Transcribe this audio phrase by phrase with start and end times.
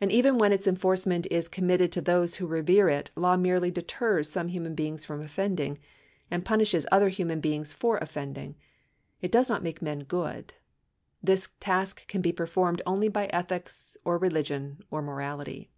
[0.00, 4.28] And even when its enforcement, is committed to those who revere it, law merely deters
[4.28, 5.78] some human beings from offending,
[6.32, 8.56] and punishes other human beings for offending.
[9.20, 10.54] It does not make men good.
[11.22, 15.70] This task can be performed only by ethics or religion or morality.